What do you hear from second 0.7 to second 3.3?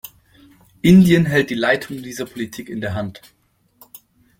Indien hält die Leitung dieser Politik in der Hand.